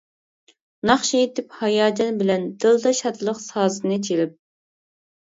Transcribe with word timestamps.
ناخشا 0.91 1.19
ئېيتىپ 1.19 1.53
ھاياجان 1.57 2.17
بىلەن، 2.21 2.47
دىلدا 2.63 2.95
شادلىق 3.01 3.43
سازىنى 3.45 3.99
چېلىپ. 4.09 4.35